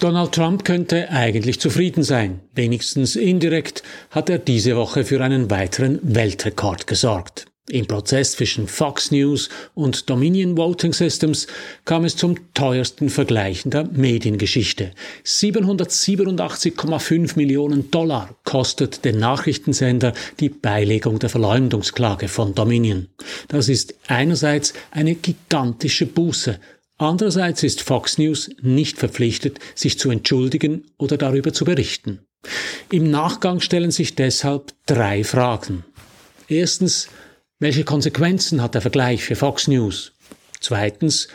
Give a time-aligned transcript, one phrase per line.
[0.00, 2.40] Donald Trump könnte eigentlich zufrieden sein.
[2.54, 7.44] Wenigstens indirekt hat er diese Woche für einen weiteren Weltrekord gesorgt.
[7.68, 11.48] Im Prozess zwischen Fox News und Dominion Voting Systems
[11.84, 14.92] kam es zum teuersten Vergleich der Mediengeschichte.
[15.24, 23.08] 787,5 Millionen Dollar kostet den Nachrichtensender die Beilegung der Verleumdungsklage von Dominion.
[23.48, 26.58] Das ist einerseits eine gigantische Buße,
[27.00, 32.18] Andererseits ist Fox News nicht verpflichtet, sich zu entschuldigen oder darüber zu berichten.
[32.90, 35.82] Im Nachgang stellen sich deshalb drei Fragen.
[36.46, 37.08] Erstens,
[37.58, 40.12] welche Konsequenzen hat der Vergleich für Fox News?
[40.60, 41.28] Zweitens,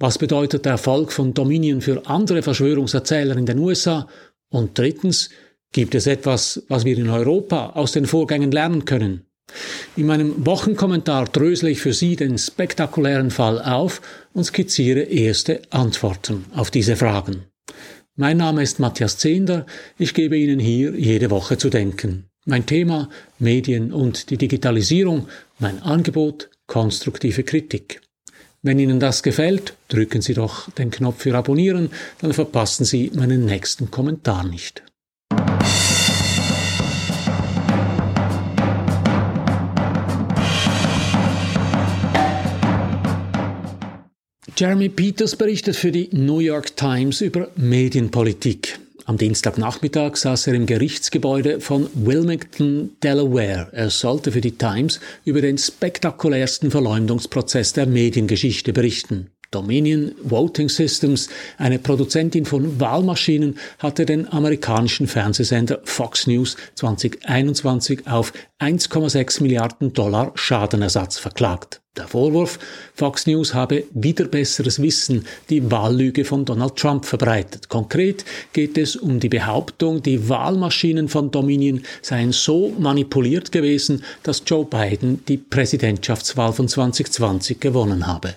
[0.00, 4.08] was bedeutet der Erfolg von Dominion für andere Verschwörungserzähler in den USA?
[4.48, 5.30] Und drittens,
[5.70, 9.24] gibt es etwas, was wir in Europa aus den Vorgängen lernen können?
[9.96, 14.00] In meinem Wochenkommentar drösle ich für Sie den spektakulären Fall auf
[14.32, 17.44] und skizziere erste Antworten auf diese Fragen.
[18.16, 19.66] Mein Name ist Matthias Zehnder,
[19.98, 22.26] ich gebe Ihnen hier jede Woche zu denken.
[22.44, 23.08] Mein Thema
[23.38, 28.00] Medien und die Digitalisierung, mein Angebot konstruktive Kritik.
[28.62, 33.44] Wenn Ihnen das gefällt, drücken Sie doch den Knopf für Abonnieren, dann verpassen Sie meinen
[33.44, 34.82] nächsten Kommentar nicht.
[44.62, 48.78] Jeremy Peters berichtet für die New York Times über Medienpolitik.
[49.06, 53.70] Am Dienstagnachmittag saß er im Gerichtsgebäude von Wilmington, Delaware.
[53.72, 59.32] Er sollte für die Times über den spektakulärsten Verleumdungsprozess der Mediengeschichte berichten.
[59.50, 68.32] Dominion Voting Systems, eine Produzentin von Wahlmaschinen, hatte den amerikanischen Fernsehsender Fox News 2021 auf
[68.60, 71.81] 1,6 Milliarden Dollar Schadenersatz verklagt.
[71.98, 72.58] Der Vorwurf,
[72.94, 77.68] Fox News habe wieder besseres Wissen die Wahllüge von Donald Trump verbreitet.
[77.68, 84.42] Konkret geht es um die Behauptung, die Wahlmaschinen von Dominion seien so manipuliert gewesen, dass
[84.46, 88.36] Joe Biden die Präsidentschaftswahl von 2020 gewonnen habe.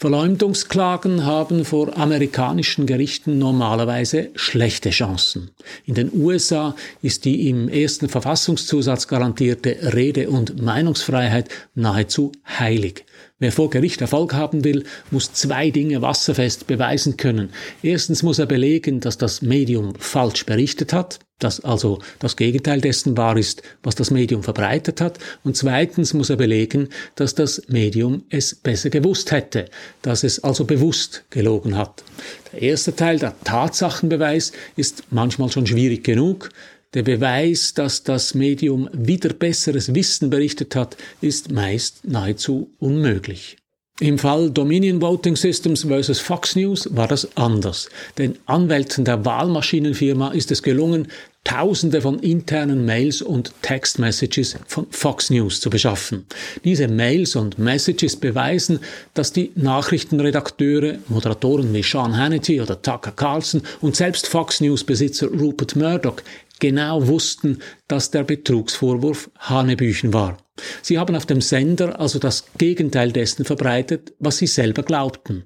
[0.00, 5.50] Verleumdungsklagen haben vor amerikanischen Gerichten normalerweise schlechte Chancen.
[5.84, 13.04] In den USA ist die im ersten Verfassungszusatz garantierte Rede- und Meinungsfreiheit nahezu heilig.
[13.38, 17.50] Wer vor Gericht Erfolg haben will, muss zwei Dinge wasserfest beweisen können.
[17.82, 23.16] Erstens muss er belegen, dass das Medium falsch berichtet hat, dass also das Gegenteil dessen
[23.16, 25.18] wahr ist, was das Medium verbreitet hat.
[25.42, 29.66] Und zweitens muss er belegen, dass das Medium es besser gewusst hätte,
[30.02, 32.04] dass es also bewusst gelogen hat.
[32.52, 36.50] Der erste Teil, der Tatsachenbeweis, ist manchmal schon schwierig genug.
[36.92, 43.58] Der Beweis, dass das Medium wieder besseres Wissen berichtet hat, ist meist nahezu unmöglich.
[44.00, 46.18] Im Fall Dominion Voting Systems vs.
[46.18, 47.88] Fox News war das anders.
[48.18, 51.06] Den Anwälten der Wahlmaschinenfirma ist es gelungen,
[51.44, 56.26] Tausende von internen Mails und Textmessages von Fox News zu beschaffen.
[56.64, 58.80] Diese Mails und Messages beweisen,
[59.14, 65.28] dass die Nachrichtenredakteure, Moderatoren wie Sean Hannity oder Tucker Carlson und selbst Fox News Besitzer
[65.28, 66.16] Rupert Murdoch
[66.60, 70.38] genau wussten, dass der Betrugsvorwurf Hanebüchen war.
[70.82, 75.44] Sie haben auf dem Sender also das Gegenteil dessen verbreitet, was sie selber glaubten.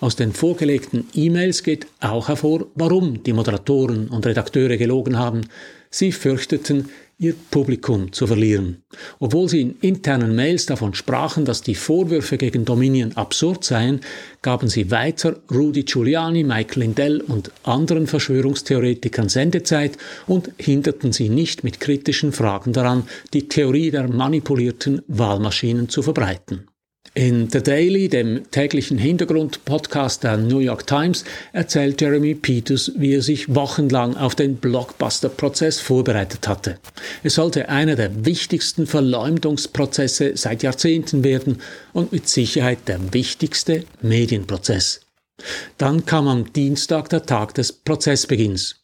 [0.00, 5.42] Aus den vorgelegten E-Mails geht auch hervor, warum die Moderatoren und Redakteure gelogen haben.
[5.90, 8.82] Sie fürchteten, ihr Publikum zu verlieren.
[9.18, 14.00] Obwohl sie in internen Mails davon sprachen, dass die Vorwürfe gegen Dominion absurd seien,
[14.42, 21.64] gaben sie weiter Rudy Giuliani, Mike Lindell und anderen Verschwörungstheoretikern Sendezeit und hinderten sie nicht
[21.64, 26.68] mit kritischen Fragen daran, die Theorie der manipulierten Wahlmaschinen zu verbreiten.
[27.14, 33.22] In The Daily, dem täglichen Hintergrundpodcast der New York Times, erzählt Jeremy Peters, wie er
[33.22, 36.78] sich wochenlang auf den Blockbuster-Prozess vorbereitet hatte.
[37.22, 41.62] Es sollte einer der wichtigsten Verleumdungsprozesse seit Jahrzehnten werden
[41.92, 45.00] und mit Sicherheit der wichtigste Medienprozess.
[45.76, 48.76] Dann kam am Dienstag der Tag des Prozessbeginns.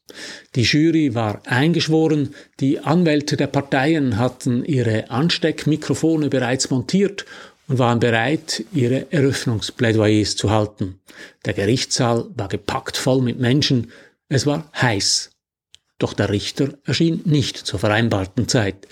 [0.54, 7.24] Die Jury war eingeschworen, die Anwälte der Parteien hatten ihre Ansteckmikrofone bereits montiert
[7.68, 11.00] und waren bereit, ihre Eröffnungsplädoyers zu halten.
[11.44, 13.92] Der Gerichtssaal war gepackt voll mit Menschen,
[14.28, 15.30] es war heiß.
[15.98, 18.88] Doch der Richter erschien nicht zur vereinbarten Zeit.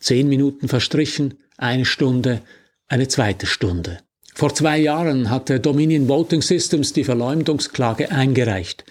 [0.00, 2.42] Zehn Minuten verstrichen, eine Stunde,
[2.88, 4.00] eine zweite Stunde.
[4.34, 8.84] Vor zwei Jahren hatte Dominion Voting Systems die Verleumdungsklage eingereicht.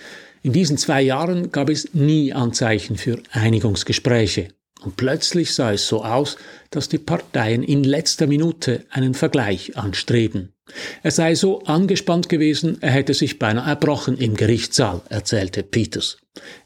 [0.43, 4.49] In diesen zwei Jahren gab es nie Anzeichen für Einigungsgespräche.
[4.83, 6.37] Und plötzlich sah es so aus,
[6.71, 10.53] dass die Parteien in letzter Minute einen Vergleich anstreben.
[11.03, 16.17] Er sei so angespannt gewesen, er hätte sich beinahe erbrochen im Gerichtssaal, erzählte Peters.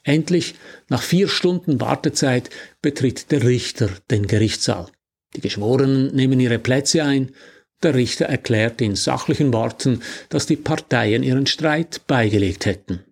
[0.03, 0.55] Endlich,
[0.89, 2.49] nach vier Stunden Wartezeit,
[2.81, 4.87] betritt der Richter den Gerichtssaal.
[5.35, 7.31] Die Geschworenen nehmen ihre Plätze ein.
[7.83, 13.03] Der Richter erklärt in sachlichen Worten, dass die Parteien ihren Streit beigelegt hätten.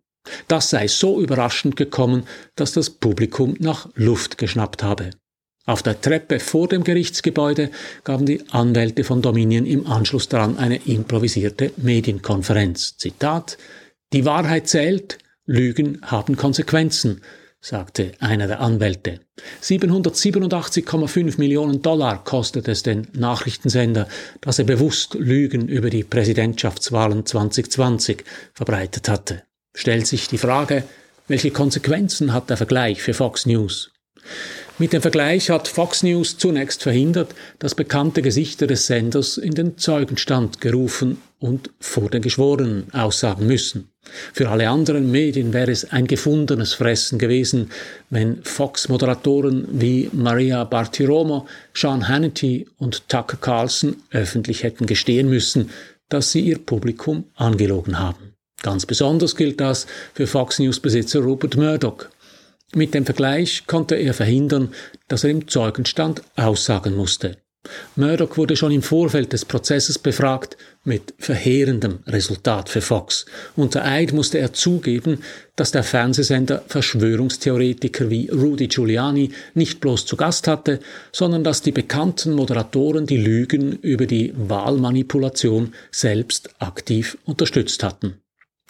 [0.47, 2.23] Das sei so überraschend gekommen,
[2.55, 5.11] dass das Publikum nach Luft geschnappt habe.
[5.65, 7.69] Auf der Treppe vor dem Gerichtsgebäude
[8.03, 12.97] gaben die Anwälte von Dominion im Anschluss daran eine improvisierte Medienkonferenz.
[12.97, 13.57] Zitat
[14.11, 17.21] Die Wahrheit zählt, Lügen haben Konsequenzen,
[17.61, 19.21] sagte einer der Anwälte.
[19.61, 24.09] 787,5 Millionen Dollar kostet es den Nachrichtensender,
[24.41, 29.43] dass er bewusst Lügen über die Präsidentschaftswahlen 2020 verbreitet hatte.
[29.75, 30.83] Stellt sich die Frage,
[31.27, 33.91] welche Konsequenzen hat der Vergleich für Fox News?
[34.79, 39.77] Mit dem Vergleich hat Fox News zunächst verhindert, dass bekannte Gesichter des Senders in den
[39.77, 43.89] Zeugenstand gerufen und vor den Geschworenen aussagen müssen.
[44.33, 47.69] Für alle anderen Medien wäre es ein gefundenes Fressen gewesen,
[48.09, 55.69] wenn Fox-Moderatoren wie Maria Bartiromo, Sean Hannity und Tucker Carlson öffentlich hätten gestehen müssen,
[56.09, 58.32] dass sie ihr Publikum angelogen haben.
[58.63, 62.06] Ganz besonders gilt das für Fox News-Besitzer Rupert Murdoch.
[62.74, 64.74] Mit dem Vergleich konnte er verhindern,
[65.07, 67.38] dass er im Zeugenstand aussagen musste.
[67.95, 73.25] Murdoch wurde schon im Vorfeld des Prozesses befragt, mit verheerendem Resultat für Fox.
[73.56, 75.19] Unter Eid musste er zugeben,
[75.56, 80.80] dass der Fernsehsender Verschwörungstheoretiker wie Rudy Giuliani nicht bloß zu Gast hatte,
[81.12, 88.22] sondern dass die bekannten Moderatoren die Lügen über die Wahlmanipulation selbst aktiv unterstützt hatten.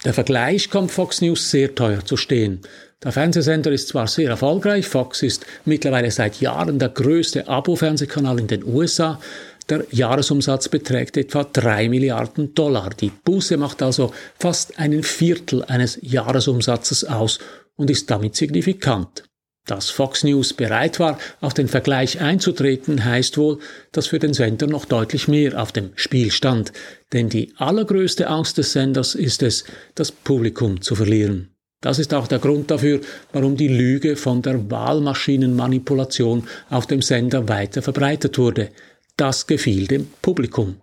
[0.04, 2.60] Der Vergleich kommt Fox News sehr teuer zu stehen.
[3.02, 8.46] Der Fernsehsender ist zwar sehr erfolgreich, Fox ist mittlerweile seit Jahren der größte Abo-Fernsehkanal in
[8.46, 9.20] den USA,
[9.68, 12.90] der Jahresumsatz beträgt etwa 3 Milliarden Dollar.
[12.90, 17.38] Die Buße macht also fast einen Viertel eines Jahresumsatzes aus
[17.76, 19.24] und ist damit signifikant.
[19.66, 23.60] Dass Fox News bereit war, auf den Vergleich einzutreten, heißt wohl,
[23.92, 26.72] dass für den Sender noch deutlich mehr auf dem Spiel stand,
[27.14, 29.64] denn die allergrößte Angst des Senders ist es,
[29.94, 31.48] das Publikum zu verlieren.
[31.80, 33.00] Das ist auch der Grund dafür,
[33.32, 38.70] warum die Lüge von der Wahlmaschinenmanipulation auf dem Sender weiter verbreitet wurde.
[39.16, 40.76] Das gefiel dem Publikum.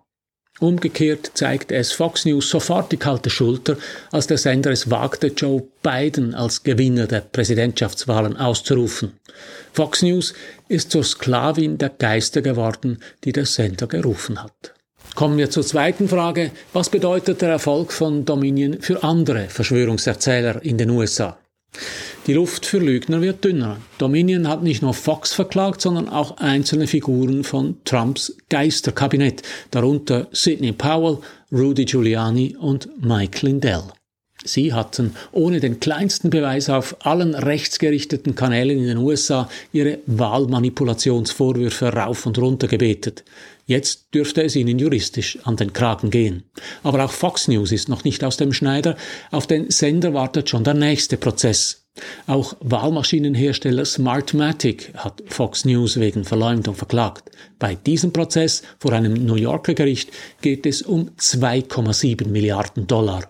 [0.62, 3.78] Umgekehrt zeigte es Fox News sofort die kalte Schulter,
[4.12, 9.14] als der Sender es wagte, Joe Biden als Gewinner der Präsidentschaftswahlen auszurufen.
[9.74, 10.36] Fox News
[10.68, 14.76] ist zur Sklavin der Geister geworden, die der Sender gerufen hat.
[15.16, 16.52] Kommen wir zur zweiten Frage.
[16.74, 21.40] Was bedeutet der Erfolg von Dominion für andere Verschwörungserzähler in den USA?
[22.28, 23.78] Die Luft für Lügner wird dünner.
[23.98, 29.42] Dominion hat nicht nur Fox verklagt, sondern auch einzelne Figuren von Trumps Geisterkabinett,
[29.72, 31.18] darunter Sidney Powell,
[31.52, 33.84] Rudy Giuliani und Mike Lindell.
[34.44, 41.88] Sie hatten ohne den kleinsten Beweis auf allen rechtsgerichteten Kanälen in den USA ihre Wahlmanipulationsvorwürfe
[41.88, 43.24] rauf und runter gebetet.
[43.66, 46.44] Jetzt dürfte es ihnen juristisch an den Kragen gehen.
[46.84, 48.96] Aber auch Fox News ist noch nicht aus dem Schneider.
[49.32, 51.81] Auf den Sender wartet schon der nächste Prozess.
[52.28, 57.32] Auch Wahlmaschinenhersteller Smartmatic hat Fox News wegen Verleumdung verklagt.
[57.60, 60.12] Bei diesem Prozess vor einem New Yorker Gericht
[60.42, 63.30] geht es um 2,7 Milliarden Dollar.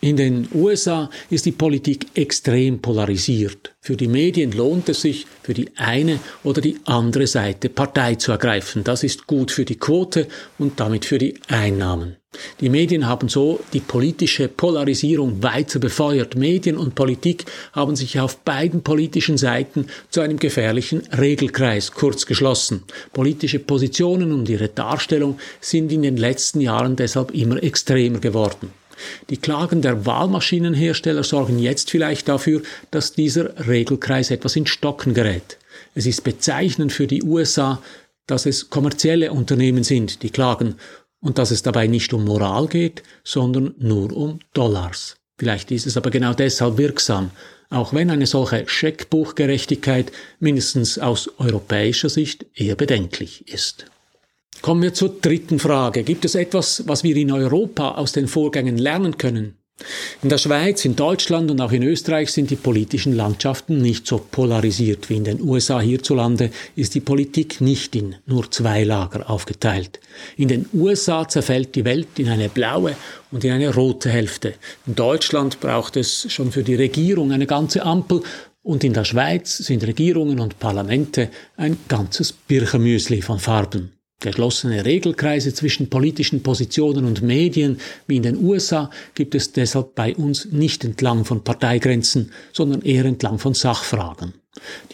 [0.00, 3.74] In den USA ist die Politik extrem polarisiert.
[3.80, 8.30] Für die Medien lohnt es sich, für die eine oder die andere Seite Partei zu
[8.30, 8.84] ergreifen.
[8.84, 12.14] Das ist gut für die Quote und damit für die Einnahmen.
[12.60, 16.36] Die Medien haben so die politische Polarisierung weiter befeuert.
[16.36, 22.84] Medien und Politik haben sich auf beiden politischen Seiten zu einem gefährlichen Regelkreis kurz geschlossen.
[23.12, 28.70] Politische Positionen und ihre Darstellung sind in den letzten Jahren deshalb immer extremer geworden.
[29.30, 35.58] Die Klagen der Wahlmaschinenhersteller sorgen jetzt vielleicht dafür, dass dieser Regelkreis etwas in Stocken gerät.
[35.94, 37.82] Es ist bezeichnend für die USA,
[38.26, 40.76] dass es kommerzielle Unternehmen sind, die klagen
[41.20, 45.16] und dass es dabei nicht um Moral geht, sondern nur um Dollars.
[45.38, 47.30] Vielleicht ist es aber genau deshalb wirksam,
[47.70, 53.86] auch wenn eine solche Scheckbuchgerechtigkeit mindestens aus europäischer Sicht eher bedenklich ist.
[54.62, 56.02] Kommen wir zur dritten Frage.
[56.02, 59.58] Gibt es etwas, was wir in Europa aus den Vorgängen lernen können?
[60.22, 64.18] In der Schweiz, in Deutschland und auch in Österreich sind die politischen Landschaften nicht so
[64.18, 65.80] polarisiert wie in den USA.
[65.80, 70.00] Hierzulande ist die Politik nicht in nur zwei Lager aufgeteilt.
[70.36, 72.96] In den USA zerfällt die Welt in eine blaue
[73.30, 74.54] und in eine rote Hälfte.
[74.86, 78.22] In Deutschland braucht es schon für die Regierung eine ganze Ampel
[78.62, 83.97] und in der Schweiz sind Regierungen und Parlamente ein ganzes Birchermüsli von Farben.
[84.20, 90.16] Geschlossene Regelkreise zwischen politischen Positionen und Medien wie in den USA gibt es deshalb bei
[90.16, 94.34] uns nicht entlang von Parteigrenzen, sondern eher entlang von Sachfragen.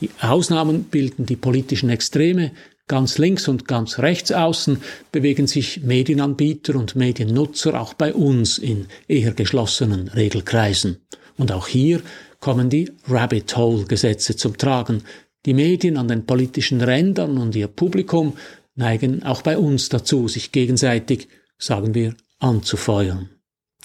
[0.02, 2.52] Die Ausnahmen bilden die politischen Extreme,
[2.86, 8.88] ganz links und ganz rechts außen bewegen sich Medienanbieter und Mediennutzer auch bei uns in
[9.08, 10.98] eher geschlossenen Regelkreisen.
[11.38, 12.02] Und auch hier
[12.40, 15.02] kommen die Rabbit Hole Gesetze zum Tragen.
[15.46, 18.34] Die Medien an den politischen Rändern und ihr Publikum
[18.74, 21.28] neigen auch bei uns dazu, sich gegenseitig,
[21.58, 23.30] sagen wir, anzufeuern.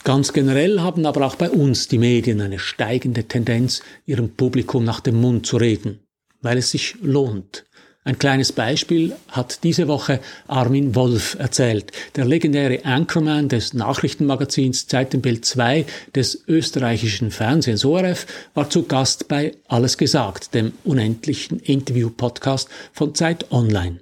[0.03, 5.01] Ganz generell haben aber auch bei uns die Medien eine steigende Tendenz, ihrem Publikum nach
[5.01, 5.99] dem Mund zu reden,
[6.41, 7.65] weil es sich lohnt.
[8.05, 11.91] Ein kleines Beispiel hat diese Woche Armin Wolf erzählt.
[12.15, 19.51] Der legendäre Anchorman des Nachrichtenmagazins Zeitenbild 2 des österreichischen Fernsehens ORF war zu Gast bei
[19.67, 23.99] Alles gesagt, dem unendlichen Interview-Podcast von Zeit Online.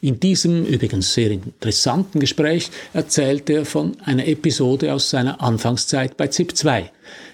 [0.00, 6.28] In diesem übrigens sehr interessanten Gespräch erzählt er von einer Episode aus seiner Anfangszeit bei
[6.28, 6.90] ZIP 2.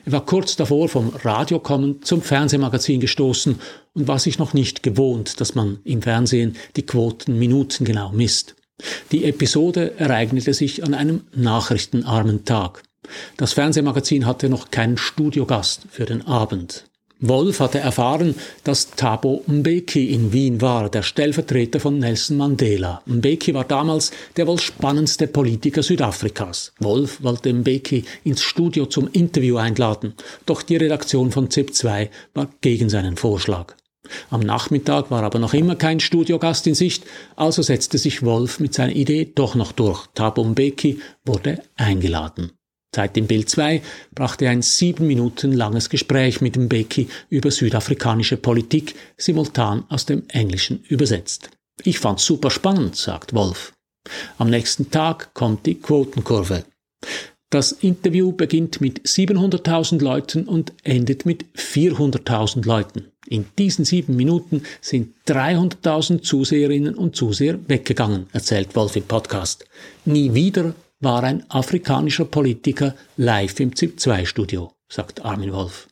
[0.06, 3.60] Er war kurz davor vom Radiokommen zum Fernsehmagazin gestoßen
[3.92, 8.56] und war sich noch nicht gewohnt, dass man im Fernsehen die Quoten minutengenau misst.
[9.12, 12.82] Die Episode ereignete sich an einem nachrichtenarmen Tag.
[13.36, 16.86] Das Fernsehmagazin hatte noch keinen Studiogast für den Abend.
[17.20, 23.02] Wolf hatte erfahren, dass Thabo Mbeki in Wien war, der Stellvertreter von Nelson Mandela.
[23.06, 26.72] Mbeki war damals der wohl spannendste Politiker Südafrikas.
[26.80, 32.88] Wolf wollte Mbeki ins Studio zum Interview einladen, doch die Redaktion von ZIP2 war gegen
[32.88, 33.74] seinen Vorschlag.
[34.30, 37.04] Am Nachmittag war aber noch immer kein Studiogast in Sicht,
[37.36, 40.06] also setzte sich Wolf mit seiner Idee doch noch durch.
[40.14, 42.52] Thabo Mbeki wurde eingeladen.
[42.94, 43.82] Zeit im Bild 2
[44.14, 50.82] brachte ein sieben Minuten langes Gespräch mit Mbeki über südafrikanische Politik, simultan aus dem Englischen
[50.88, 51.50] übersetzt.
[51.82, 53.72] Ich fand's super spannend, sagt Wolf.
[54.38, 56.64] Am nächsten Tag kommt die Quotenkurve.
[57.50, 63.12] Das Interview beginnt mit 700.000 Leuten und endet mit 400.000 Leuten.
[63.26, 69.66] In diesen sieben Minuten sind 300.000 Zuseherinnen und Zuseher weggegangen, erzählt Wolf im Podcast.
[70.04, 70.74] Nie wieder
[71.04, 75.86] war ein afrikanischer Politiker live im ZIP-2-Studio, sagt Armin Wolf.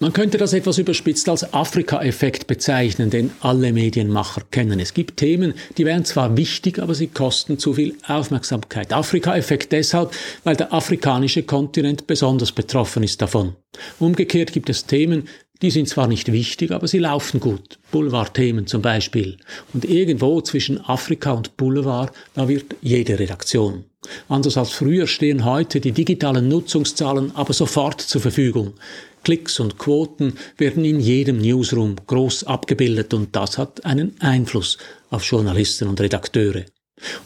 [0.00, 4.78] Man könnte das etwas überspitzt als Afrika-Effekt bezeichnen, den alle Medienmacher kennen.
[4.78, 8.92] Es gibt Themen, die wären zwar wichtig, aber sie kosten zu viel Aufmerksamkeit.
[8.92, 10.12] Afrika-Effekt deshalb,
[10.44, 13.56] weil der afrikanische Kontinent besonders betroffen ist davon.
[13.98, 15.26] Umgekehrt gibt es Themen,
[15.62, 17.80] die sind zwar nicht wichtig, aber sie laufen gut.
[17.90, 19.38] Boulevardthemen zum Beispiel.
[19.74, 23.84] Und irgendwo zwischen Afrika und Boulevard, da wird jede Redaktion.
[24.28, 28.74] Anders als früher stehen heute die digitalen Nutzungszahlen aber sofort zur Verfügung.
[29.24, 34.78] Klicks und Quoten werden in jedem Newsroom groß abgebildet und das hat einen Einfluss
[35.10, 36.64] auf Journalisten und Redakteure.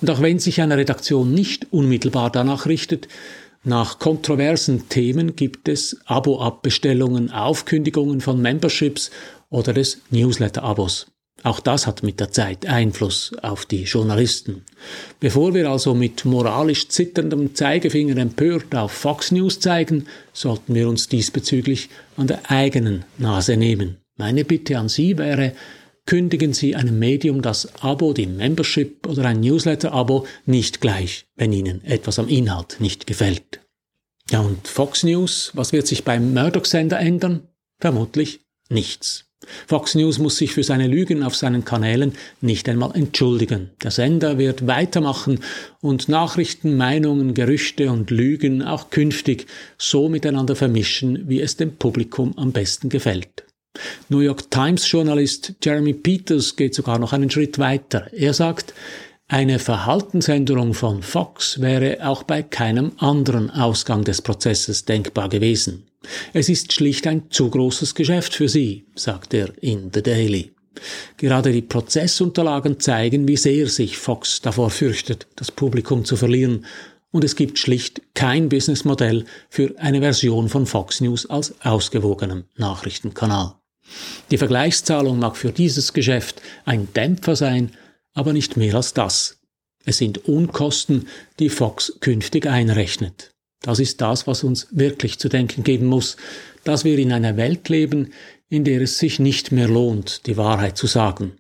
[0.00, 3.08] Und auch wenn sich eine Redaktion nicht unmittelbar danach richtet,
[3.64, 9.12] nach kontroversen Themen gibt es Abo-Abbestellungen, Aufkündigungen von Memberships
[9.50, 11.12] oder des Newsletter-Abos.
[11.42, 14.64] Auch das hat mit der Zeit Einfluss auf die Journalisten.
[15.18, 21.08] Bevor wir also mit moralisch zitterndem Zeigefinger empört auf Fox News zeigen, sollten wir uns
[21.08, 23.96] diesbezüglich an der eigenen Nase nehmen.
[24.16, 25.52] Meine Bitte an Sie wäre,
[26.06, 31.84] kündigen Sie einem Medium das Abo, die Membership oder ein Newsletter-Abo nicht gleich, wenn Ihnen
[31.84, 33.61] etwas am Inhalt nicht gefällt.
[34.30, 37.49] Ja, und Fox News, was wird sich beim Murdoch-Sender ändern?
[37.80, 39.31] Vermutlich nichts.
[39.66, 43.70] Fox News muss sich für seine Lügen auf seinen Kanälen nicht einmal entschuldigen.
[43.82, 45.40] Der Sender wird weitermachen
[45.80, 49.46] und Nachrichten, Meinungen, Gerüchte und Lügen auch künftig
[49.78, 53.44] so miteinander vermischen, wie es dem Publikum am besten gefällt.
[54.08, 58.06] New York Times Journalist Jeremy Peters geht sogar noch einen Schritt weiter.
[58.12, 58.75] Er sagt,
[59.28, 65.87] eine Verhaltensänderung von Fox wäre auch bei keinem anderen Ausgang des Prozesses denkbar gewesen.
[66.32, 70.52] Es ist schlicht ein zu großes Geschäft für sie, sagt er in The Daily.
[71.16, 76.66] Gerade die Prozessunterlagen zeigen, wie sehr sich Fox davor fürchtet, das Publikum zu verlieren,
[77.11, 83.56] und es gibt schlicht kein Businessmodell für eine Version von Fox News als ausgewogenem Nachrichtenkanal.
[84.30, 87.73] Die Vergleichszahlung mag für dieses Geschäft ein Dämpfer sein,
[88.14, 89.38] aber nicht mehr als das.
[89.85, 91.06] Es sind Unkosten,
[91.38, 93.31] die Fox künftig einrechnet.
[93.62, 96.16] Das ist das, was uns wirklich zu denken geben muss,
[96.64, 98.12] dass wir in einer Welt leben,
[98.49, 101.33] in der es sich nicht mehr lohnt, die Wahrheit zu sagen,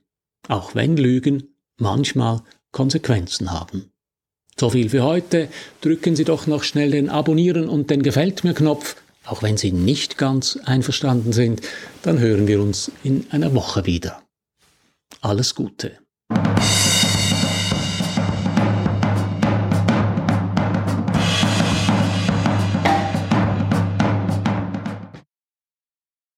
[0.48, 3.90] auch wenn Lügen manchmal Konsequenzen haben.
[4.58, 5.48] So viel für heute.
[5.80, 9.72] Drücken Sie doch noch schnell den Abonnieren und den Gefällt mir Knopf, auch wenn Sie
[9.72, 11.62] nicht ganz einverstanden sind.
[12.02, 14.22] Dann hören wir uns in einer Woche wieder.
[15.20, 16.01] Alles Gute.